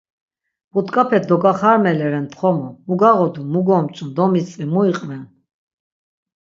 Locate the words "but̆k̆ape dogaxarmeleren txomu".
0.73-2.67